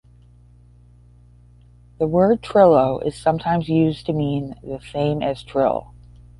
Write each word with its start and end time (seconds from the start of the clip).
The 1.99 2.07
word 2.07 2.41
"trillo" 2.41 3.05
is 3.05 3.15
sometimes 3.15 3.69
used 3.69 4.07
to 4.07 4.13
mean 4.13 4.55
the 4.63 4.79
same 4.79 5.21
as 5.21 5.43
trill. 5.43 5.93